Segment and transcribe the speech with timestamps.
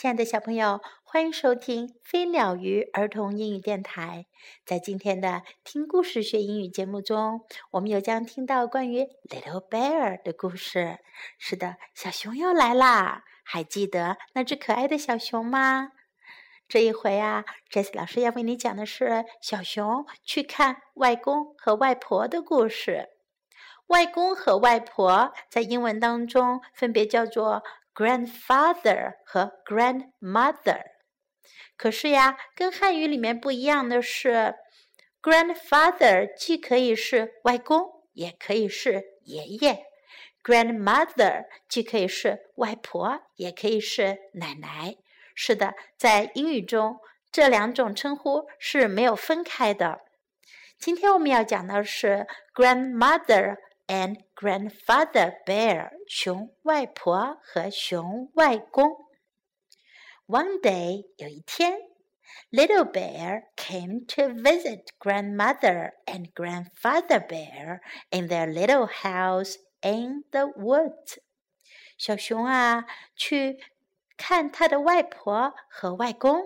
[0.00, 4.26] 亲爱的小朋友，欢迎收听飞鸟鱼儿童英语电台。
[4.64, 7.40] 在今天的听故事学英语节目中，
[7.72, 11.00] 我们又将听到关于 Little Bear 的故事。
[11.36, 13.24] 是的，小熊又来啦！
[13.42, 15.90] 还记得那只可爱的小熊吗？
[16.68, 23.08] 这一回啊，Jess 老师要为你讲的是小熊去看外公和外婆的故事。
[23.88, 27.64] 外公和外婆在英文当中分别叫做。
[27.98, 30.82] Grandfather 和 grandmother，
[31.76, 34.54] 可是呀，跟汉语里面不一样的是
[35.20, 39.84] ，grandfather 既可以是外公，也可以是爷爷
[40.44, 44.94] ；grandmother 既可以是外婆，也可以是奶奶。
[45.34, 47.00] 是的，在英语中，
[47.32, 50.02] 这两种称呼是没有分开的。
[50.78, 53.56] 今天我们要讲的是 grandmother。
[53.87, 58.89] and grandfather bear 熊外婆和熊外公。
[60.25, 61.77] One day 有一天，
[62.49, 71.17] Little Bear came to visit grandmother and grandfather bear in their little house in the woods。
[71.97, 73.59] 小熊啊，去
[74.17, 76.41] 看他的外婆和外公，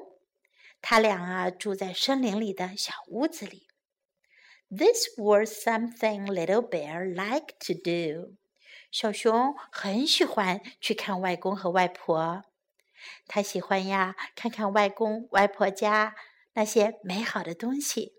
[0.81, 3.67] 他俩啊住在森林里的小屋子里。
[4.74, 8.38] This was something Little Bear liked to do.
[8.90, 12.42] 小熊很喜欢去看外公和外婆，
[13.26, 16.14] 他喜欢呀，看看外公外婆家
[16.54, 18.14] 那些美好的东西，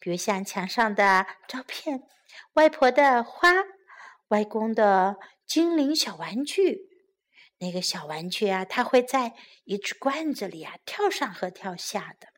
[0.00, 2.02] 比如像墙上的照片、
[2.54, 3.52] 外婆的花、
[4.28, 6.88] 外公的精灵小玩具。
[7.58, 12.33] 那个小玩具啊，它会在一只罐子里啊跳上和跳下的。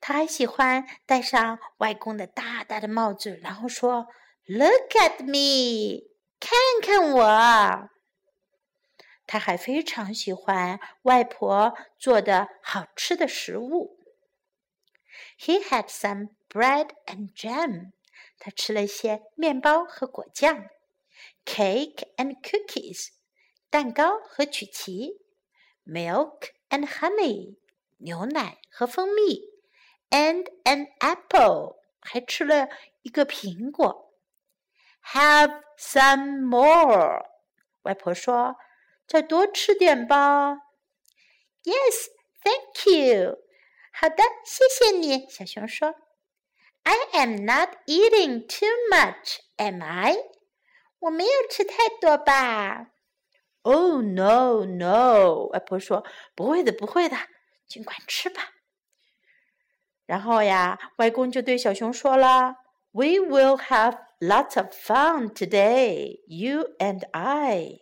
[0.00, 4.08] 他还喜欢戴上外公的大大的帽子，然后说：“
[4.46, 6.08] Look at me，
[6.40, 6.50] 看
[6.82, 7.88] 看我。”
[9.26, 13.98] 他还非常喜欢外婆做的好吃的食物。
[15.38, 17.92] He had some bread and jam，
[18.38, 20.68] 他吃了些面包和果酱；
[21.46, 23.10] cake and cookies，
[23.70, 25.20] 蛋糕和曲奇；
[25.86, 27.56] milk and honey，
[27.98, 29.52] 牛奶和蜂蜜。
[30.09, 32.67] and an apple，还吃了
[33.01, 34.13] 一个苹果。
[35.13, 37.25] Have some more，
[37.83, 38.55] 外婆说
[39.07, 40.57] ：“再多吃点吧。”
[41.63, 42.07] Yes,
[42.43, 43.37] thank you。
[43.93, 45.29] 好的，谢谢你。
[45.29, 45.95] 小熊说
[46.83, 50.15] ：“I am not eating too much, am I？”
[50.99, 52.91] 我没有吃太多吧
[53.61, 55.47] ？Oh no, no！
[55.51, 57.17] 外婆说：“不会的，不会的，
[57.67, 58.51] 尽管吃吧。”
[60.06, 62.56] 然后呀，外公就对小熊说了：“
[62.92, 67.80] We will have lots of fun today, you and I。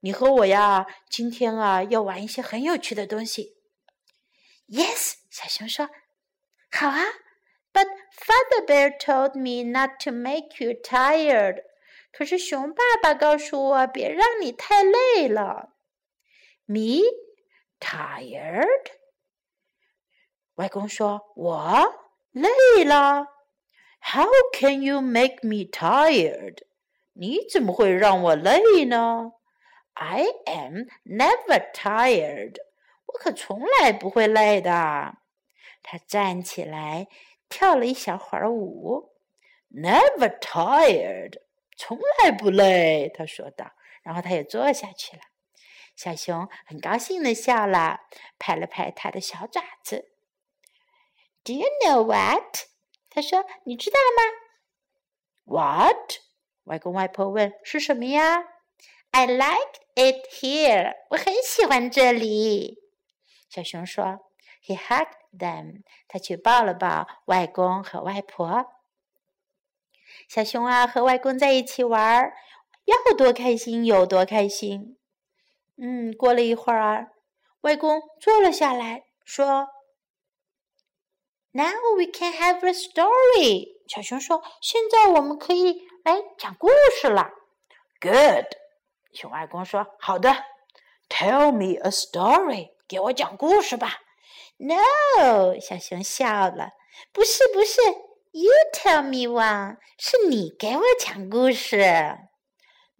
[0.00, 3.56] 你和我呀，今天啊要玩一些很有趣的东西。”
[4.68, 5.90] Yes，小熊说：“
[6.70, 7.02] 好啊。”
[7.74, 11.62] But Father Bear told me not to make you tired。
[12.12, 15.70] 可是熊爸爸告诉我，别让你太累了。
[16.66, 17.00] Me
[17.80, 18.92] tired？
[20.57, 21.95] 外公说：“我
[22.31, 23.27] 累了。
[23.99, 26.59] ”How can you make me tired？
[27.13, 29.31] 你怎么会让我累呢
[29.93, 32.57] ？I am never tired。
[33.05, 35.17] 我可从来不会累的。
[35.83, 37.07] 他站起来，
[37.49, 39.13] 跳了一小会儿舞。
[39.71, 41.39] Never tired，
[41.77, 43.11] 从来不累。
[43.15, 43.71] 他说道。
[44.01, 45.21] 然后他也坐下去了。
[45.95, 47.99] 小熊很高兴的笑了，
[48.39, 50.16] 拍了拍他的小爪子。
[51.47, 52.67] Do you know what？
[53.09, 54.21] 他说：“你知道吗
[55.45, 56.15] ？”What？
[56.65, 58.43] 外公外婆问：“是什么呀
[59.11, 60.93] ？”I like it here。
[61.11, 62.79] 我很喜欢这里。
[63.47, 64.19] 小熊说
[64.61, 65.07] ：“He hugged
[65.39, 68.65] them。”他去抱了抱外公和外婆。
[70.27, 72.33] 小熊啊，和外公在一起玩，
[72.83, 74.97] 要多开心有多开心。
[75.77, 77.13] 嗯，过了一会儿，
[77.61, 79.69] 外公坐了下来，说。
[81.56, 83.68] Now we can have a story。
[83.86, 86.68] 小熊说：“现在我们可以来讲故
[87.00, 87.30] 事了。”
[88.00, 88.46] Good。
[89.12, 90.34] 熊外公说：“好的，
[91.08, 92.70] Tell me a story。
[92.88, 94.00] 给我讲故事吧。”
[94.56, 96.70] No，小熊笑了。
[97.12, 97.80] 不是，不是，
[98.30, 99.76] You tell me one。
[99.98, 101.76] 是你给我讲故事。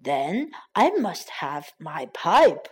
[0.02, 2.64] Then I must have my pipe。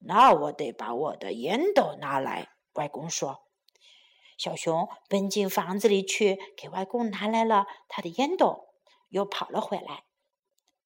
[0.00, 2.48] 那我得把我的烟斗拿来。
[2.74, 3.44] 外公说。
[4.41, 8.69] 小熊奔进房子里去，给外公拿来了他的烟斗，
[9.09, 10.05] 又跑了回来。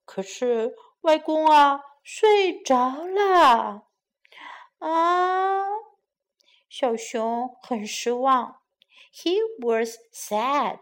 [0.03, 3.87] 可是外公啊，睡着了。
[4.79, 5.63] 啊，
[6.67, 8.59] 小熊很失望。
[9.13, 10.79] He was sad，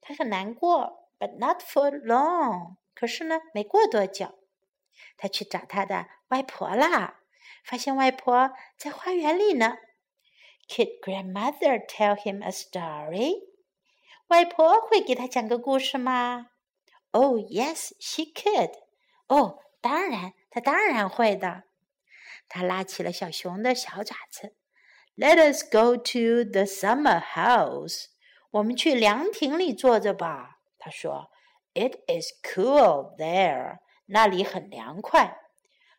[0.00, 2.76] 他很难过，but not for long。
[2.94, 4.38] 可是呢，没过多久，
[5.16, 7.22] 他去找他的外婆啦，
[7.64, 9.78] 发现外婆在花园里呢。
[10.67, 13.47] Could grandmother tell him a story？
[14.27, 16.51] 外婆会给他讲个故事吗？
[17.11, 18.71] Oh yes, she could。
[19.27, 21.63] 哦，当然，她当然会的。
[22.47, 24.55] 他拉起了小熊的小爪子。
[25.15, 28.05] Let us go to the summer house。
[28.51, 30.59] 我们去凉亭里坐着吧。
[30.77, 31.29] 他说，
[31.73, 33.79] It is cool there。
[34.05, 35.39] 那里很凉快。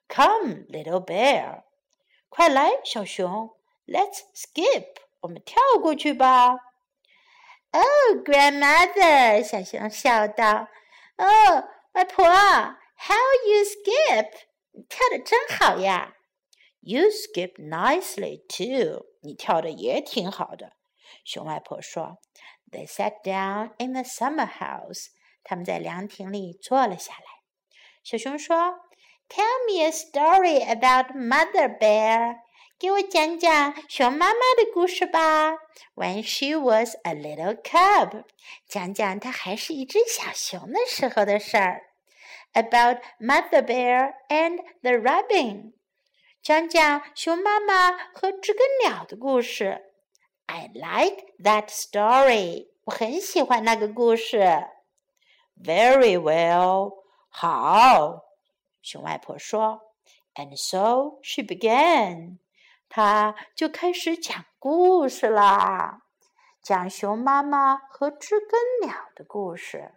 [0.08, 1.62] Come, little bear。
[2.28, 3.50] 快来，小熊。
[3.86, 4.86] Let's skip。
[5.20, 6.50] 我们跳过去吧。
[7.72, 9.42] Oh, grandmother！
[9.42, 10.68] 小熊笑道。
[11.16, 13.16] 哦，外婆，How
[13.46, 14.30] you skip？
[14.72, 16.16] 你跳的真好呀。
[16.80, 19.06] You skip nicely too.
[19.22, 20.72] 你跳的也挺好的。
[21.24, 22.18] 熊外婆说。
[22.70, 25.08] They sat down in the summer house.
[25.42, 27.24] 他们在凉亭里坐了下来。
[28.04, 28.78] 小熊说：“
[29.28, 32.36] Tell me a story about Mother Bear.
[32.77, 35.53] 给我讲讲熊妈妈的故事吧。
[35.95, 38.25] When she was a little cub，
[38.67, 41.83] 讲讲她还是一只小熊的时候的事儿。
[42.51, 45.71] About Mother Bear and the Robin，
[46.41, 49.93] 讲讲熊妈妈和知更鸟的故事。
[50.47, 54.67] I like that story，我很喜欢那个故事。
[55.57, 56.91] Very well，
[57.29, 58.25] 好，
[58.81, 59.81] 熊外婆说。
[60.35, 62.39] And so she began，
[62.89, 66.01] 他就开始讲故事啦，
[66.61, 69.93] 讲熊妈妈和知更鸟的故事。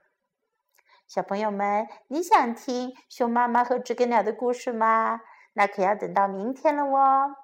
[1.06, 5.20] 小朋友们，你想听熊妈妈和知更鸟的故事吗？
[5.54, 7.36] 那可要等到明天了哦。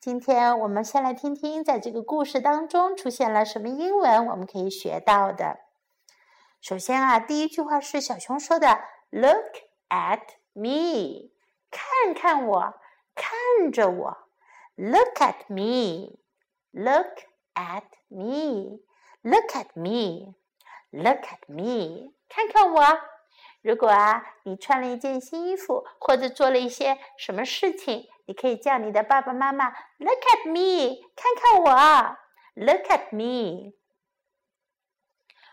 [0.00, 5.58] 今天我们先来听听，在这个故事当中出现了什么英文，我们可以学到的。
[6.60, 8.80] 首先啊，第一句话是小熊说的
[9.10, 9.52] ：“Look
[9.88, 10.20] at
[10.52, 11.32] me，
[11.70, 12.74] 看看我，
[13.16, 14.27] 看着我。
[14.77, 17.23] Look at me，Look
[17.53, 22.81] at me，Look at me，Look at me，看看我。”
[23.61, 29.69] 如果啊，你穿了一件新衣服，或者做了一些什么事情，你可以叫你的爸爸妈妈
[29.99, 32.17] “Look at me”，看看我，“
[32.55, 33.73] Look at me”。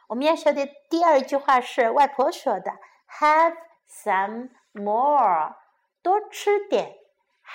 [0.08, 2.81] 我们要学的第二句话是外婆说的：“
[3.20, 3.56] Have
[3.88, 5.54] some more”，
[6.02, 6.96] 多吃点；“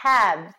[0.03, 0.53] Have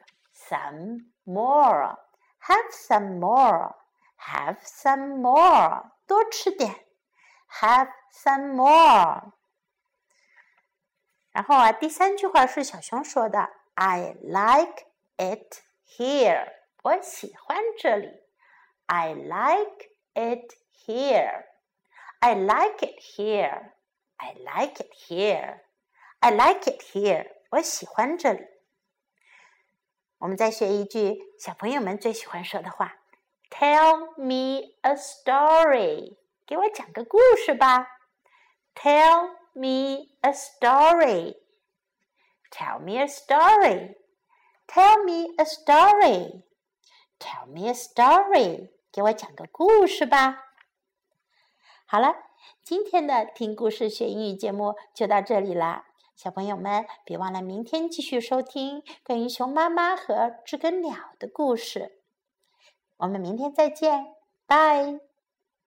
[0.50, 6.74] some more”，“Have some more”，“Have some more”，多吃点；“
[7.60, 9.32] Have some more”。
[11.32, 14.86] 然后啊，第三句话是小熊说的：“I like
[15.16, 16.52] it here。”
[16.82, 18.08] 我喜欢这里。
[18.86, 20.54] I like it
[20.86, 21.44] here.
[22.20, 23.72] I like it here.
[24.16, 25.60] I like it here.
[26.20, 27.26] I like it here.
[27.50, 28.46] 我喜欢这里。
[30.21, 32.95] 我们再学一句小朋友们最喜欢说的话
[33.49, 36.15] ：“Tell me a story。”
[36.45, 37.87] 给我讲个故事吧。
[38.75, 41.37] Tell me a story.
[42.51, 43.95] Tell me a story.
[44.67, 46.43] Tell me a story.
[47.17, 48.69] Tell me a story.
[48.91, 50.53] 给我讲个故事吧。
[51.87, 52.15] 好了，
[52.63, 55.87] 今天的听故事学英语节目就到这里啦。
[56.21, 61.99] 小朋友们，别忘了明天继续收听关于熊妈妈和知更鸟的故事。
[62.97, 64.13] 我们明天再见，
[64.45, 65.10] 拜。